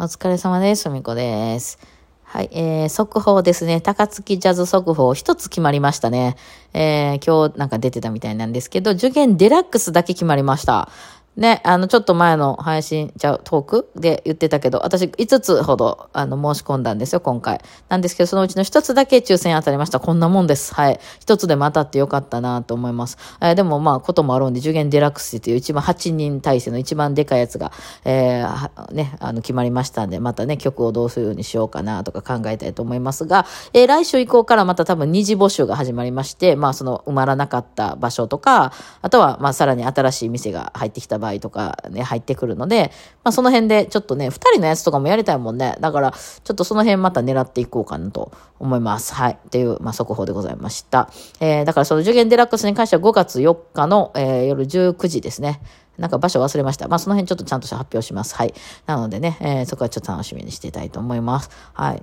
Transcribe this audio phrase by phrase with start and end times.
[0.00, 0.88] お疲れ様です。
[0.90, 1.80] みこです。
[2.22, 3.80] はい、えー、速報ですね。
[3.80, 6.36] 高槻ジャズ速報一つ決まりましたね。
[6.72, 10.88] えー、今日なんか出てたみたいなんですけど、受験デラックスだけ決まりました。
[11.38, 17.60] ね、あの、ちょっと前の配信、ちゃ、トークで言ってたけど、私5つほど、あの、申し込んだんですよ、今回。
[17.88, 20.00] なんですけど、そのうちの1つだけ抽選当たりました。
[20.00, 20.74] こんなもんです。
[20.74, 20.98] はい。
[21.24, 23.18] 1つでも当たってよかったなと思います。
[23.40, 27.70] えーでもまあ、こともあるんで、受験デラックスっていう一番8人体制の一番でかいやつが、
[28.04, 42.90] えーね、あの、決まりましたんで、またね、曲をどうするようにしようかなとか考えたいと思いますが、えー来週以降からまた多分二次募集が始まりまして、まあ、その埋まらなかった場所とか、あとは、まあ、さらに新しい店が入ってきた場合とかね、入ってくるので、
[43.24, 45.76] まあ、その辺でちょっとね、二人のやつとかもやりたいもんね。
[45.80, 49.14] だから、ちょっとその辺また狙っていこうかなと思います。
[49.14, 49.32] はい。
[49.32, 51.10] っていう、まあ、速報でございました。
[51.40, 55.60] えー、だからその受験デラックスに関しては5月4日の、えー夜19時ですね。
[55.98, 56.88] なんか場所忘れました。
[56.88, 58.34] まあ、その辺ちょっとちゃんとした発表します。
[58.36, 58.54] はい。
[58.86, 61.50] なのでね、えーそこはちょっと楽しみにしていたいと思います。
[61.74, 62.02] はい。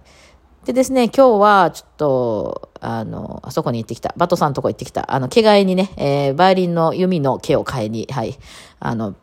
[0.66, 4.14] でですね、今日はちょっと、あの、あそこに行ってきた。
[4.17, 5.14] バトさんのとこ行ってきた。
[5.14, 8.36] あの、毛替えにね、えーバイオリンの弓の毛を買いに、はい。
[8.80, 9.16] あの、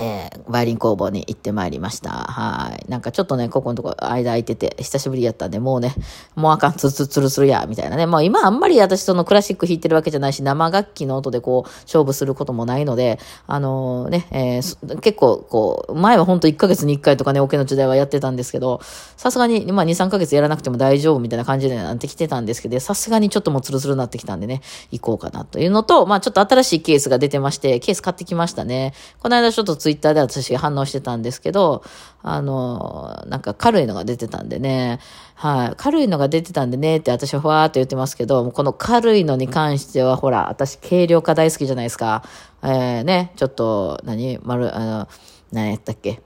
[0.00, 2.10] えーバイリン工房に行ってまいりました。
[2.10, 2.90] はい。
[2.90, 5.94] なんかちょっとね、ここのとこ間空いてて、久しぶりやったんで、もうね、
[6.34, 8.06] もうあかん、つつつるするや、みたいなね。
[8.06, 18.80] もう今あんまり私そのクラシック弾いてるわけじゃないし、生楽器の音でこう、勝負することもないので、あのね、えー結構こう、前は本当1ヶ月に1回とかね、オケの時代はやってたんですけど、
[19.16, 28.92] さすがに、まあ2、3ヶ月やらなくても大丈夫みたいな感じでなってきてたんですけど、さすがにちょっともうつるつるになってきたんでね、行こうかなというのと、まあちょっと新しいケースが出てまして、ケース買ってきましたね。
[29.20, 31.84] この間ちょっとツイッターで私反応してたんですけど、
[32.22, 34.98] あの、なんか軽いのが出てたんでね、
[35.34, 42.24] はい、軽いのが出てたんでねって私はふわーって言ってますけど、この軽いのに関してはほら、私軽量化大好きじゃないですか。
[42.62, 45.08] えー、ね、ちょっと、何、丸、あの、
[45.52, 46.22] 何やったっけ？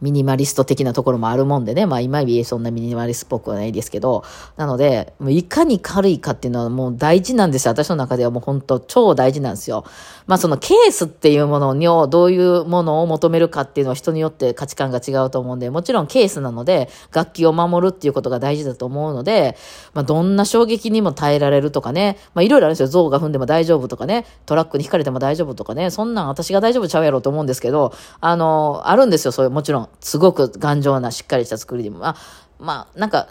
[0.00, 1.86] ミニマリスト的なところもあるもんでね。
[1.86, 4.24] まあ今言えそんなミニマリストっぽくはないですけど。
[4.56, 7.72] なので、もういかに軽いかっていうのはもう大事なんですよ。
[7.72, 9.84] 私の中ではもう本当超大事なんですよ。
[10.26, 19.56] まあそのケースっていうものにをどういうものを求めるかっていうのは人によって価値観が違うと思うんで、もちろんケースなので楽器を守るっていうことが大事だと思うので、
[19.94, 22.18] まあどんな衝撃にも耐えられるとかね。
[22.34, 22.88] まあいろいろあるんですよ。
[22.88, 24.26] 象が踏んでも大丈夫とかね。
[24.46, 25.90] トラックに引かれても大丈夫とかね。
[25.90, 29.32] そんなん私が大丈夫ちゃうやろうと思うんですけど、あの、あるんですよ。
[29.32, 29.87] そういう、もちろん。
[30.00, 31.98] すごく頑丈なしっかりした作りでも。
[31.98, 32.16] まあ、
[32.58, 33.28] まあ、なんか、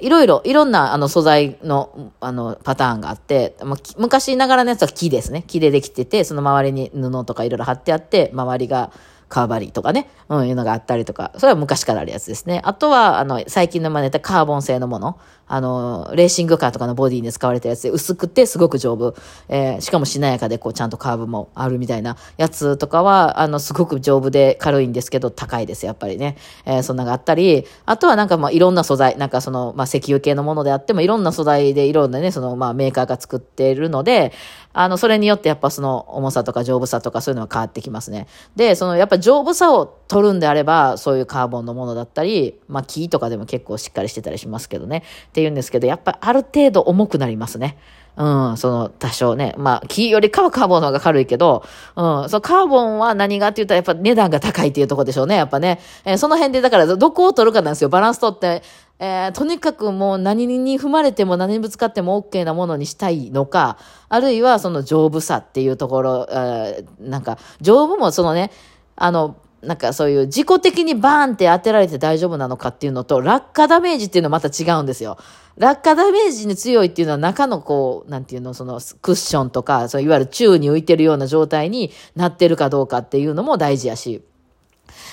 [0.00, 5.44] いろいろ、いろんなあの素材のあのパターンがあって、まあ昔ながらのやつは木ですね。
[5.46, 8.92] 木でできてて、その周りに布とかいろいろ貼ってあって、周りが
[9.28, 12.62] カーバリーとかね、うん、いうのがあったりとか、それは昔からあるやつですね。
[12.64, 19.14] あとは、あの、最近の真似たカーボン製のもの、あの、レーシングカーとかのボディに使われたやつで薄くてすごく丈夫、
[19.48, 26.36] えーしかもしなやかでこうちゃんとカーブもあるみたいなやつとかは、あの、すごく丈夫で軽いんですけど高いです、やっぱりね。
[26.64, 34.32] えーそんながあったり、あとはなんかまあいろんな素材、なんかその、まあ石油系のものであってもいろんな素材でいろんなね、そのまあメーカーが作っているので、
[34.76, 38.26] あの、それによってやっぱその重さとか丈夫さとかそういうのは変わってきますね。
[38.56, 45.04] で、そのやっぱ丈夫さを取るんであれば、そういうカーボンのものだったり、まあ木とかでも結構しっかりしてたりしますけどね。
[45.34, 47.76] っていうんですけど、やっぱある程度重くなりますね。
[48.16, 49.52] うん、その多少ね。
[49.58, 51.64] まあ、木よりかはカーボンの方が軽いけど、
[51.96, 55.80] うん、そのカーボンは何がって言ったらやっぱ値段が高いっていうとこでしょうね、やっぱね。
[56.04, 58.62] えーその辺でだからどこを取るかなんですよ、バランス取って。
[59.00, 63.78] えーとにかくもう何に踏まれても何にぶつかっても OK なものにしたいのか、
[64.08, 68.52] あるいはその丈夫さっていうところ、えーなんか、丈夫もそのね、
[68.94, 69.34] あの、
[69.64, 75.18] なんかそういう自己的にバーンって当てられて大丈夫なのかっていうのと、落下ダメージっていうのはまた違うんですよ。
[75.56, 84.22] 落下ダメージに強いっていうのは中のこう、なんていうの、そのクッションとか、そういわゆる宙に浮いてるような状態になってるかどうかっていうのも大事やし。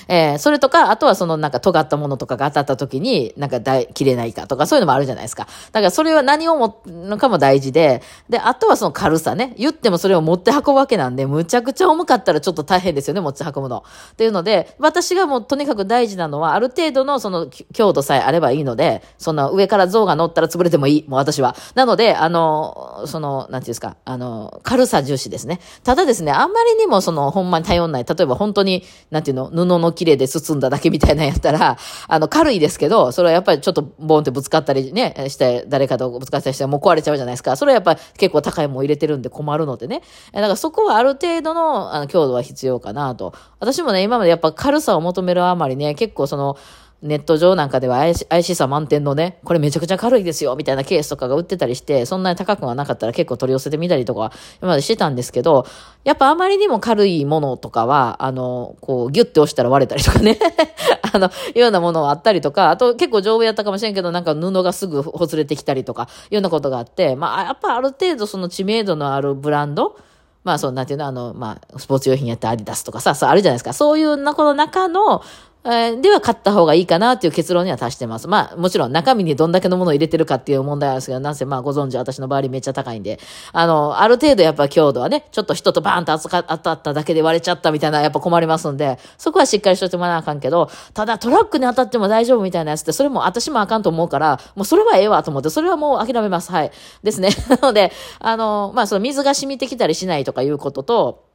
[0.08, 3.60] えーそれとか、あとはそのなんか尖ったものとかが当たった時に、なんか
[3.94, 5.46] 切れないかとか、そういうのもあるじゃないですか。
[5.72, 9.54] だからそれは何をものかも大事で、で、あとはその軽さね。
[9.56, 13.84] 言ってもそれを持って運ぶわけなんで、むちゃくちゃ重かったらちょっと大変ですよね、持ち運ぶの。
[14.12, 21.54] っていうので、私がもうとにかく大事なのは、ある程度のその強度さえあればいいので、その上から像が乗ったら潰れてもいい、もう私は。
[21.74, 25.60] なので、あの、その、なんていうんですか、あの、軽さ重視ですね。
[25.84, 28.04] ただですね、あんまりにもその、ほんまに頼んない。
[28.04, 31.76] 例えば本当に、なんていうの、布の綺麗で包んだだけみたいなやったら、
[32.08, 37.56] あの、軽いですけど、それはやっぱりちょっとボンってぶつかったりね、して、誰かとぶつかったりしてもう壊れちゃうじゃないですか。
[37.56, 40.02] それはやっぱ結構高いもん入れてるんで困るのでね。
[40.32, 43.32] だからそこはある程度のあの強度は必要かなと。
[43.60, 46.56] 私もね、今までやっぱ軽さを求めるあまりね、結構その、
[47.02, 55.66] ネット上なんかでは怪し怪しさ満点のね、これめちゃくちゃ軽いですよ、みたいなケースとかが売ってたりして、そんなに高くはなかったら結構取り寄せてみたりとか、今までしてたんですけど、
[56.04, 60.38] やっぱあまりにも軽いものとかは、あの、こう、ギュッて押したら割れたりとかね。
[61.12, 69.96] あの、ようなものはあったりとか、あと結構丈夫やったかもしれんけど、なんか布がすぐほつれてきたりとか、いうようなことがあって、まあ、やっぱある程度その知名度のあるブランド、
[70.44, 73.72] まあ、そう、なんていうの、あの、まあ、スポーツ用品やったアディダスとかさ、そうあるじゃないですか。
[73.72, 75.22] そういうな、この中の、
[75.64, 78.26] では買った方がいいかなっていう結論には達してます。
[78.26, 83.20] まあ、もちろん中身にどんだけのものを入れてるかっていう問題はあるんですけど、なんせまあご存知、私の周りめっちゃ高いんで、
[83.52, 96.50] あの、ある程度やっぱ強度はね、ちょっと人とバーンと当たっただけで割れちゃったみたいなやっぱ困りますんで、そこはしっかりしといてもらわなあかんけど、ただトラックに当たっても大丈夫みたいなやつって、それも私もあかんと思うから、もうそれはええわと思って、それはもう諦めます。
[96.50, 96.72] はい。
[97.04, 97.28] ですね。
[97.48, 101.31] なので、あの、まあその水が染みてきたりしないとかいうことと、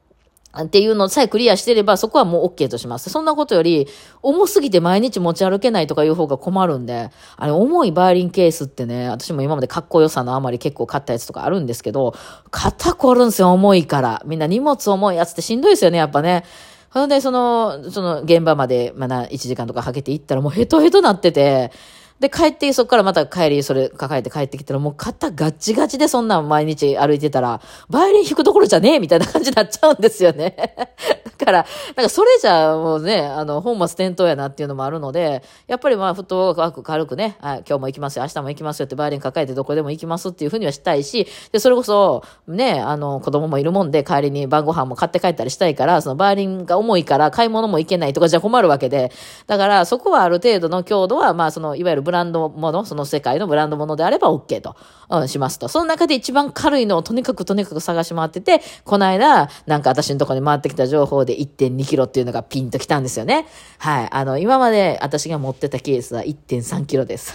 [0.56, 3.10] っていうのさえクリアしてれば、そこはもう OK とします。
[3.10, 3.86] そんなことより、
[4.22, 12.14] 重すぎて毎日持ち歩けないとかいう方が困るんで、あれ、重いバイオリンケースってね、私も今までかっこよさのあまり結構買ったやつとかあるんですけど、
[12.50, 14.22] 肩凝るんですよ、重いから。
[14.24, 16.44] みんな荷物重いやつってしんどいですよね、やっぱね。
[16.90, 21.70] ほんで、その、その現場まで、まだ1時間とかかけて行ったらもうヘトヘトなってて、
[22.20, 30.56] で、帰って、そこからまた帰り、それ抱えて帰ってきたら、もう肩ガッチガチでそんなん毎日歩いてたら、バイオリン弾くところじゃねえみたいな感じになっちゃうんですよね。
[31.38, 31.66] だから、
[31.96, 49.12] なんかそれじゃもうね、あの、本末転倒やなっていうのもあるので、やっぱりまあ、フットワーク軽くね、はい、今日も行きますよ、明日も行きますよってバイオリン抱えてどこでも行きますっていうふうにはしたいし、で、それこそ、ね、あの、子供もいるもんで、帰りに晩ご飯も買って帰ったりしたいから、そのバイオリンが重いから買い物も行けないとかじゃ困るわけで、
[49.46, 54.76] だからそこはある程度の強度は、まあ、その、いわゆるブランドもの、その世界のブランドものであれば OK と、
[55.10, 55.68] うん、しますと。
[55.68, 63.46] その中で一番軽いのをとにかくとにかく探し回ってて、この間、なんか私のところに回ってきた情報で1.2キロっていうのがピンときたんですよね。
[63.76, 64.08] はい。
[64.10, 67.34] あの、今まで私が持ってたケースは1.3キロです。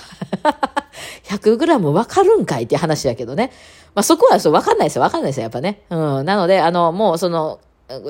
[1.29, 3.51] 100グラムわかるんかいって話やけどね。
[3.93, 5.03] まあ、そこはそう、わかんないですよ。
[5.03, 5.43] わかんないですよ。
[5.43, 5.83] やっぱね。
[5.91, 6.25] うん。
[6.25, 7.59] なので、あの、もうその、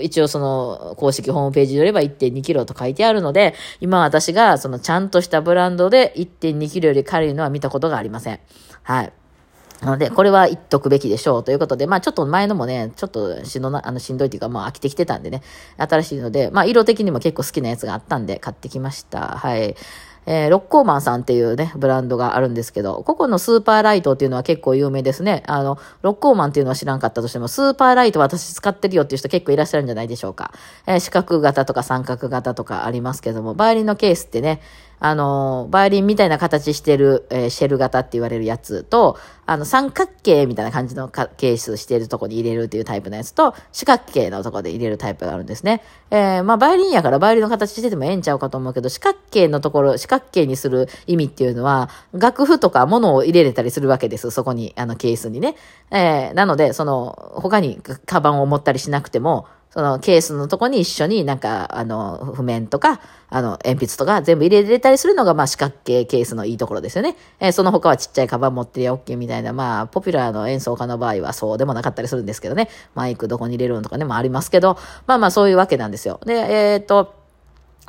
[0.02, 8.40] 一応その公式ホームページによれば1.2キロと書いてあるので、今私がそのちゃんとしたブランドで1.2キロより軽いのは見たことがありません。
[8.84, 9.14] はい。
[9.84, 15.42] なので、これは言っとくべきでしょうということで、まあちょっと前のもね、ちょっとしんどな、あの、しんどいっていうか、まあ飽きてきてたんでね、
[15.78, 19.38] 新しいので、まあ色的にも結構好きなやつがあったんで買ってきました。
[19.38, 19.76] はい。
[20.26, 25.44] えー、ロッコーマンさんっていうね、ブランドがあるんですけど、ここのスーパーライトっていうのは結構有名ですね。
[25.48, 30.52] あの、ロッコーマンっていうのは知らんかったとしても、スーパーライト私使ってるよっていう人結構いらっしゃるんじゃないでしょうか。
[30.88, 34.62] えー、四角型とか三角型とかありますけども、バイオリンのケースってね、
[35.04, 45.84] あの、バイオリンみたいな形してる、えー、シェル型って言われるやつと、あの、三角形みたいな感じのケースしてるとこに入れるっていうタイプのやつと、四角形のとこで入れるタイプがあるんですね。
[46.10, 54.32] えー、まあ、バイオリンやからバイオリンの形しててもええんちゃうかと思うけど、四角形のところ、四角形にする意味っていうのは、楽譜とか物を入れれたりするわけです。
[54.32, 55.58] そこに、あの、ケースにね。
[55.92, 67.16] えー、なので、その、他にカバンを持ったりしなくても、そのケースのとこに一緒になんか、あの、譜面とか、あの、鉛筆とか全部入れれたりするのが、まあ、四角形ケースのいいところですよね。
[67.40, 72.70] えー、その他はちっちゃいカバン持ってりゃ OK みたいな、まあ、ポピュラーの演奏家の場合はそうでもなかったりするんですけどね。
[72.94, 74.78] マイクどこに入れるのとかね、もありますけど、
[75.08, 76.20] まあまあそういうわけなんですよ。
[76.24, 77.16] で、えっ、ー、と、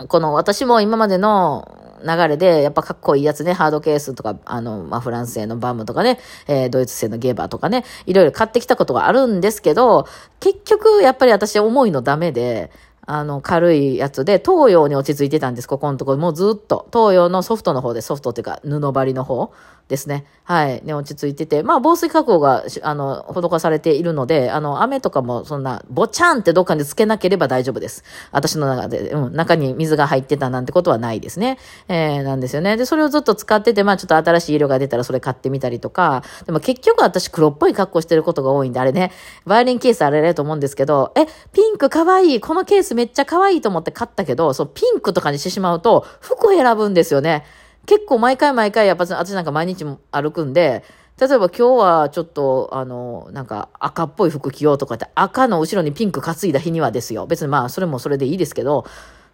[0.08, 10.06] この私も今までの流れで、やっぱかっこいいやつね、ハードケースとか、あの、まあ、フランス製のバムとかね、えー、ドイツ製のゲーバーとかね、いろいろ買ってきたことがあるんですけど、
[10.40, 12.70] 結局、やっぱり私思いのダメで、
[13.06, 16.18] あの、軽いやつで、東洋に落ち着いてたんです、ここのところ。
[16.18, 16.88] もうずっと。
[16.92, 19.52] 東洋のソフトの方で、ソフトっていうか、布張りの方
[19.88, 20.24] ですね。
[20.44, 20.82] はい。
[20.84, 21.62] ね、落ち着いてて。
[21.62, 28.04] まあ、防水加工が、あの、施されているので、あの、雨とかもそんな、ぼちゃんってどっかにつけなければ大丈夫です。
[28.32, 31.58] 私の中で、うん、中に水が入ってたなんてことはないですね。
[31.88, 32.76] えー、なんですよね。
[32.76, 39.12] で、それをずっと使ってて、まあ、ちょっと新しい色が出たらそれ買ってみたりとか、でも結局私黒っぽい格好してることが多いんで、あれね、
[39.44, 47.44] バイオリンケースあれれと思うんですけど、え、ピンクかわいい、このケースめっちゃ可愛いと思って買ったけど、そう、ピンクとかにしてしまうと、服選ぶんですよね。
[47.86, 50.84] 結構毎回毎回、やっぱ私なんか毎日歩くんで、
[51.20, 57.26] 例えば今日はちょっと、あの、なんか赤っぽい服着ようとかって赤の後ろにピンク担いだ日にはですよ。
[57.26, 58.84] 別にまあそれもそれでいいですけど、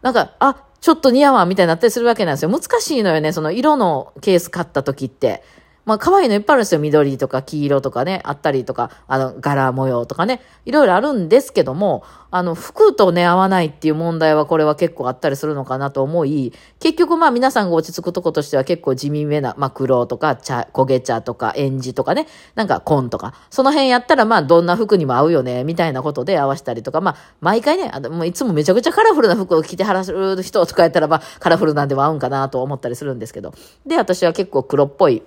[0.02, 2.50] なんか、あ、ちょっと似合わんみたいになったりするわけなんですよ。
[2.50, 5.42] 難しいのよね、その色のケース買った時って。
[5.90, 6.80] まあ、可愛いのいっぱいあるんですよ。
[6.80, 33.52] 緑とか黄色とかね、あったりとか、あの、柄模様とかね、いろいろあるんですけども、あの、服とね、合わないっていう問題はこれは結構あったりするのかなと思い、結局まあ皆さんが落ち着くとことしては結構地味めな、まあ黒とか茶、焦げ茶とか、エンジとかね、なんか紺とか、その辺やったらまあどんな服にも合うよね、みたいなことで合わせたりとか、まあ毎回ね、あのもういつもめちゃくちゃカラフルな服を着てはらする人とかやったらまあカラフルなんでも合うんかなと思ったりするんですけど、
[33.84, 35.24] で、私は結構黒っぽい、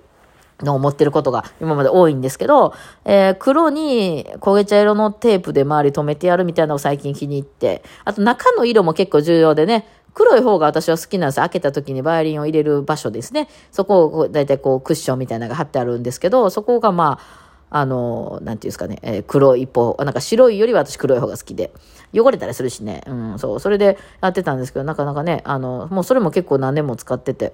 [0.60, 11.40] の思ってることが今まで多いんですけど、えー、黒に焦げ茶色のテープで周り留めてやるみたいなのを最近気に入って、あと中の色も結構重要でね、黒い方が私は好きなんです。
[11.40, 13.48] 開けた時にバイオリンを入れる場所ですね。
[13.72, 17.44] そこをだいたいこうクッションみたいなのが貼ってあるんですけど、そこがまあ、
[17.76, 21.72] あの、なんていうんですかね、えー、黒い方、なんか白いよりは私黒い方が好きで、
[22.14, 27.52] 汚れたりするしね、うん、そう、それでやってたんですけど、なかなかね、あの、もうそれも結構何年も使ってて、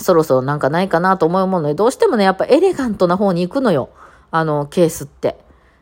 [0.00, 3.90] そろそろなんかないかなと思うもので、どうしてもね、やっぱエレガントな方に行くのよ。
[4.30, 5.38] あの、ケースって。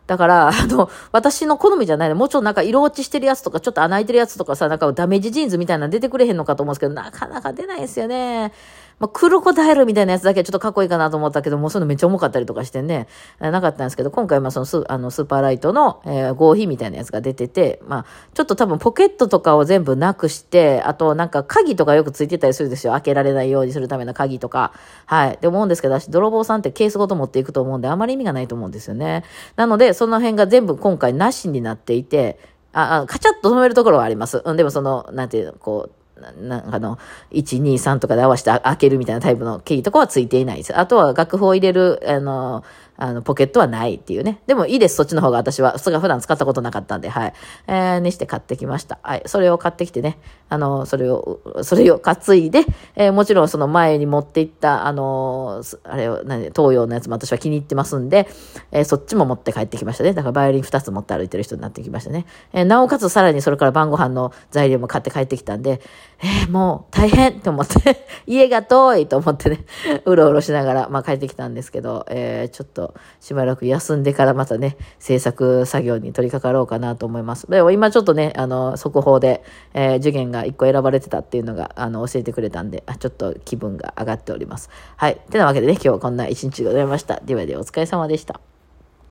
[0.06, 2.16] だから、 あの、私の好みじゃないの。
[2.16, 8.52] もうちょっとなんか色落ちしてるやつとか、ちょっと穴開いてるやつとかさ、なんかダメージジーンズみたいなの出てくれへんのかと思うんですけど、なかなか出ないですよね。
[9.00, 13.08] まあ、クロコダイルみたいなやつだけちょっとかっこいいかなと思ったけど、もうそういうのめっちゃ重かったりとかしてね、
[13.40, 22.92] なかったんですけど、今回まあそのスあのスーパーライトの、えー、合皮みたいなやつが出てて、まあ、ちょっと多分ポケットとかを全部なくして、あとなんか鍵とかよくついてたりするんですよ。
[22.92, 24.74] 開けられないようにするための鍵とか。
[25.06, 25.38] はい。
[25.40, 29.24] で思うんですけど、私、泥棒さんってケースごと持っていくと思うんで、あまり意味がないと思うんですよね。
[29.56, 32.38] なので、その辺が全部今回なしになっていて、
[32.72, 34.42] あ、あカチャッと止めるところはあります。
[34.44, 36.98] うん、でもその、なんていうの、こう、なんかの、
[37.32, 40.78] 1、2、3とかで合わせて開けるみたいなタイプのキーとかはついていないです。
[40.78, 42.64] あとは楽譜を入れる、あの、
[43.00, 44.40] あの、ポケットはないっていうね。
[44.46, 45.78] でもいいです、そっちの方が私は。
[45.78, 47.32] それが普段使ったことなかったんで、はい。
[47.66, 48.98] えー、にして買ってきました。
[49.02, 49.22] はい。
[49.26, 50.18] それを買ってきてね、
[50.50, 52.64] あの、それを、それを 担いで、
[52.94, 58.28] えー、もちろんその前に持っていった、あの、あれを、何、東洋のやつも私は気に入ってますんで、
[58.70, 60.12] えー、そっちも持って帰ってきましたね。
[60.12, 62.26] だからバイオリン2つ持って歩いてる人になってきましたね。
[62.52, 65.80] えー、なおかつさらにそれから晩ご飯の材料も買って帰ってきたんで、
[66.22, 69.64] えー、もう大変と思って 家が遠いと思ってね、
[70.04, 72.89] うろうろしながら、まあ帰ってきたんですけど、えー、ちょっと、
[73.20, 77.50] しばらく休んでからまたね、制作作業に取り掛かろうかなと思います。
[77.50, 79.42] でも今ちょっとね、あの、速報で、
[79.74, 84.70] えー、受験が1個選ばれてたっていうのが、あの、教えてくれたんで、ちょっと気分が上がっております。
[84.96, 85.20] はい。
[85.30, 87.20] てなわけでね、今日はこんな一日でございました。
[87.20, 88.49] ではではお疲れ様でした。